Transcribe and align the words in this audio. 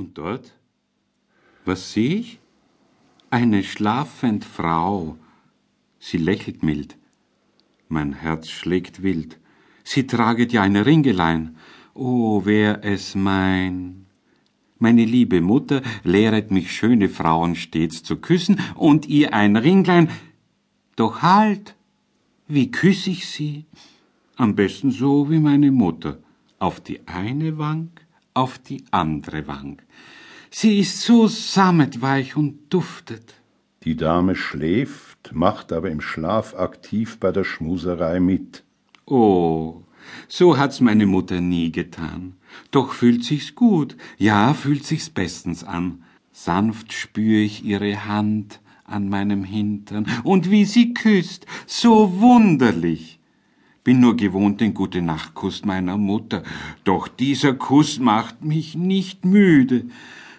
Und 0.00 0.16
dort? 0.16 0.54
Was 1.66 1.92
sehe 1.92 2.20
ich? 2.20 2.40
Eine 3.28 3.62
schlafend 3.62 4.46
Frau. 4.46 5.18
Sie 5.98 6.16
lächelt 6.16 6.62
mild. 6.62 6.96
Mein 7.90 8.14
Herz 8.14 8.48
schlägt 8.48 9.02
wild. 9.02 9.38
Sie 9.84 10.06
traget 10.06 10.54
ja 10.54 10.62
ein 10.62 10.76
Ringelein. 10.76 11.56
Oh, 11.92 12.46
wär 12.46 12.82
es 12.82 13.14
mein. 13.14 14.06
Meine 14.78 15.04
liebe 15.04 15.42
Mutter 15.42 15.82
lehret 16.02 16.50
mich 16.50 16.72
schöne 16.72 17.10
Frauen 17.10 17.54
stets 17.54 18.02
zu 18.02 18.16
küssen 18.16 18.58
und 18.76 19.04
ihr 19.04 19.34
ein 19.34 19.54
Ringlein. 19.54 20.08
Doch 20.96 21.20
halt, 21.20 21.76
wie 22.48 22.70
küss 22.70 23.06
ich 23.06 23.28
sie? 23.28 23.66
Am 24.36 24.54
besten 24.54 24.92
so 24.92 25.30
wie 25.30 25.40
meine 25.40 25.70
Mutter. 25.70 26.20
Auf 26.58 26.80
die 26.80 27.06
eine 27.06 27.58
Wank, 27.58 28.06
auf 28.34 28.58
die 28.58 28.84
andere 28.90 29.46
Wank. 29.46 29.84
Sie 30.50 30.80
ist 30.80 31.02
so 31.02 31.28
sammetweich 31.28 32.36
und 32.36 32.72
duftet. 32.72 33.34
Die 33.84 33.96
Dame 33.96 34.34
schläft, 34.34 35.32
macht 35.32 35.72
aber 35.72 35.90
im 35.90 36.00
Schlaf 36.00 36.54
aktiv 36.54 37.18
bei 37.18 37.32
der 37.32 37.44
Schmuserei 37.44 38.20
mit. 38.20 38.64
Oh, 39.06 39.82
so 40.28 40.58
hat's 40.58 40.80
meine 40.80 41.06
Mutter 41.06 41.40
nie 41.40 41.70
getan. 41.72 42.34
Doch 42.72 42.92
fühlt 42.92 43.24
sich's 43.24 43.54
gut, 43.54 43.96
ja, 44.18 44.54
fühlt 44.54 44.84
sich's 44.84 45.08
bestens 45.08 45.64
an. 45.64 46.02
Sanft 46.32 46.92
spür 46.92 47.38
ich 47.38 47.64
ihre 47.64 48.06
Hand 48.06 48.60
an 48.84 49.08
meinem 49.08 49.44
Hintern 49.44 50.06
und 50.24 50.50
wie 50.50 50.64
sie 50.64 50.92
küsst, 50.94 51.46
so 51.66 52.20
wunderlich. 52.20 53.19
Bin 53.90 53.98
nur 53.98 54.16
gewohnt 54.16 54.60
den 54.60 54.72
gute 54.72 55.02
Nachtkuss 55.02 55.64
meiner 55.64 55.98
Mutter, 55.98 56.44
doch 56.84 57.08
dieser 57.08 57.54
Kuss 57.54 57.98
macht 57.98 58.44
mich 58.44 58.76
nicht 58.76 59.24
müde. 59.24 59.86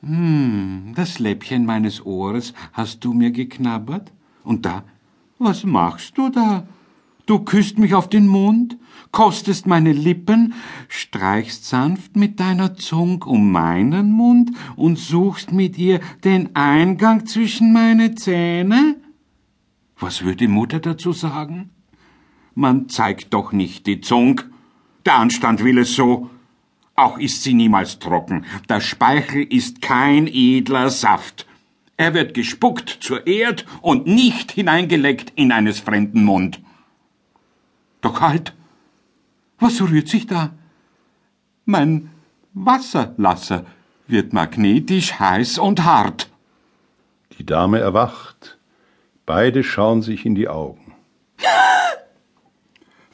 Hm, 0.00 0.92
das 0.94 1.18
Läppchen 1.18 1.66
meines 1.66 2.06
Ohres 2.06 2.54
hast 2.72 3.04
du 3.04 3.12
mir 3.12 3.32
geknabbert? 3.32 4.12
Und 4.44 4.64
da, 4.64 4.84
was 5.40 5.64
machst 5.64 6.16
du 6.16 6.28
da? 6.28 6.68
Du 7.26 7.40
küsst 7.40 7.78
mich 7.78 7.94
auf 7.94 8.08
den 8.08 8.28
Mund, 8.28 8.76
kostest 9.10 9.66
meine 9.66 9.92
Lippen, 9.92 10.54
streichst 10.86 11.64
sanft 11.64 12.14
mit 12.14 12.38
deiner 12.38 12.76
Zung 12.76 13.24
um 13.24 13.50
meinen 13.50 14.12
Mund 14.12 14.52
und 14.76 15.00
suchst 15.00 15.50
mit 15.50 15.76
ihr 15.78 15.98
den 16.22 16.54
Eingang 16.54 17.26
zwischen 17.26 17.72
meine 17.72 18.14
Zähne? 18.14 18.98
Was 19.98 20.22
würde 20.22 20.46
Mutter 20.46 20.78
dazu 20.78 21.10
sagen? 21.10 21.70
Man 22.54 22.88
zeigt 22.88 23.32
doch 23.32 23.52
nicht 23.52 23.86
die 23.86 24.00
Zung. 24.00 24.42
Der 25.06 25.16
Anstand 25.16 25.64
will 25.64 25.78
es 25.78 25.94
so. 25.94 26.30
Auch 26.94 27.18
ist 27.18 27.42
sie 27.42 27.54
niemals 27.54 27.98
trocken. 27.98 28.44
Der 28.68 28.80
Speichel 28.80 29.42
ist 29.42 29.80
kein 29.80 30.26
edler 30.26 30.90
Saft. 30.90 31.46
Er 31.96 32.14
wird 32.14 32.34
gespuckt 32.34 32.88
zur 33.00 33.26
Erd 33.26 33.64
und 33.80 34.06
nicht 34.06 34.52
hineingeleckt 34.52 35.32
in 35.36 35.52
eines 35.52 35.80
fremden 35.80 36.24
Mund. 36.24 36.60
Doch 38.00 38.20
halt! 38.20 38.54
Was 39.58 39.80
rührt 39.80 40.08
sich 40.08 40.26
da? 40.26 40.50
Mein 41.64 42.10
Wasserlasser 42.52 43.64
wird 44.08 44.32
magnetisch 44.32 45.18
heiß 45.18 45.58
und 45.58 45.84
hart. 45.84 46.28
Die 47.38 47.46
Dame 47.46 47.78
erwacht. 47.78 48.58
Beide 49.24 49.62
schauen 49.62 50.02
sich 50.02 50.26
in 50.26 50.34
die 50.34 50.48
Augen. 50.48 50.81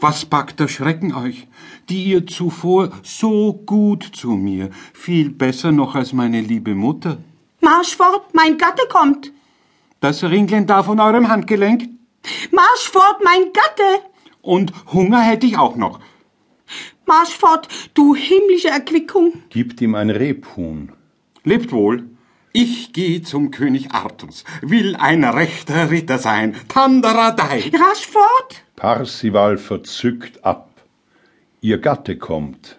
Was 0.00 0.24
packt 0.24 0.60
der 0.60 0.68
Schrecken 0.68 1.12
euch, 1.12 1.48
die 1.88 2.04
ihr 2.04 2.24
zuvor 2.26 2.90
so 3.02 3.52
gut 3.66 4.04
zu 4.04 4.30
mir, 4.30 4.70
viel 4.92 5.30
besser 5.30 5.72
noch 5.72 5.96
als 5.96 6.12
meine 6.12 6.40
liebe 6.40 6.74
Mutter? 6.76 7.18
Marsch 7.60 7.96
fort, 7.96 8.32
mein 8.32 8.58
Gatte 8.58 8.82
kommt. 8.88 9.32
Das 10.00 10.22
Ringlein 10.22 10.68
da 10.68 10.84
von 10.84 11.00
eurem 11.00 11.28
Handgelenk? 11.28 11.88
Marsch 12.52 12.88
fort, 12.92 13.16
mein 13.24 13.52
Gatte. 13.52 14.04
Und 14.40 14.72
Hunger 14.92 15.20
hätte 15.20 15.46
ich 15.46 15.58
auch 15.58 15.74
noch. 15.74 15.98
Marsch 17.04 17.36
fort, 17.36 17.66
du 17.94 18.14
himmlische 18.14 18.68
Erquickung. 18.68 19.32
Gibt 19.48 19.80
ihm 19.80 19.96
ein 19.96 20.10
Rebhuhn. 20.10 20.92
Lebt 21.42 21.72
wohl. 21.72 22.08
Ich 22.52 22.92
gehe 22.92 23.22
zum 23.22 23.50
König 23.50 23.92
Artus, 23.92 24.44
will 24.62 24.96
ein 24.96 25.24
rechter 25.24 25.90
Ritter 25.90 26.18
sein. 26.18 26.54
Tandaradei. 26.68 27.70
Rasch 27.74 28.06
fort. 28.06 28.62
Parsival 28.78 29.58
verzückt 29.58 30.44
ab. 30.44 30.70
Ihr 31.60 31.78
Gatte 31.78 32.16
kommt. 32.16 32.78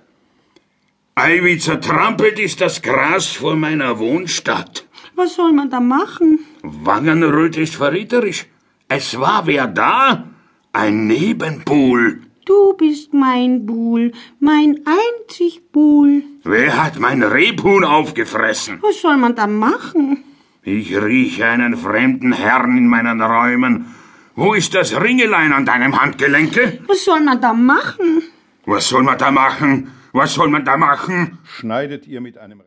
Ei, 1.15 1.43
wie 1.43 1.57
zertrampelt 1.57 2.39
ist 2.39 2.61
das 2.61 2.81
Gras 2.81 3.27
vor 3.27 3.57
meiner 3.57 3.99
Wohnstadt. 3.99 4.85
Was 5.15 5.35
soll 5.35 5.51
man 5.51 5.69
da 5.69 5.81
machen? 5.81 6.39
Wangenröt 6.63 7.57
ist 7.57 7.75
verräterisch. 7.75 8.45
Es 8.87 9.19
war 9.19 9.45
wer 9.45 9.67
da? 9.67 10.23
Ein 10.71 11.07
Nebenbuhl. 11.07 12.21
Du 12.45 12.73
bist 12.77 13.13
mein 13.13 13.65
Buhl, 13.65 14.13
mein 14.39 14.79
einzig 14.85 15.69
Buhl. 15.73 16.23
Wer 16.43 16.81
hat 16.81 16.97
mein 16.97 17.21
Rebhuhn 17.21 17.83
aufgefressen? 17.83 18.79
Was 18.81 19.01
soll 19.01 19.17
man 19.17 19.35
da 19.35 19.47
machen? 19.47 20.23
Ich 20.63 20.95
rieche 20.95 21.45
einen 21.45 21.75
fremden 21.75 22.31
Herrn 22.31 22.77
in 22.77 22.87
meinen 22.87 23.21
Räumen. 23.21 23.93
Wo 24.35 24.53
ist 24.53 24.73
das 24.73 24.93
Ringelein 24.99 25.51
an 25.53 25.65
deinem 25.65 25.99
Handgelenke? 25.99 26.79
Was 26.87 27.03
soll 27.05 27.21
man 27.21 27.41
da 27.41 27.53
machen? 27.53 28.23
Was 28.65 28.87
soll 28.89 29.03
man 29.03 29.17
da 29.17 29.31
machen? 29.31 29.91
Was 30.11 30.33
soll 30.33 30.49
man 30.49 30.63
da 30.65 30.77
machen? 30.77 31.37
Schneidet 31.43 32.07
ihr 32.07 32.21
mit 32.21 32.37
einem 32.37 32.61